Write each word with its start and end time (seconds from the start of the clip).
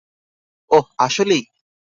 ওহ, 0.71 0.85
আসলেই। 0.97 1.43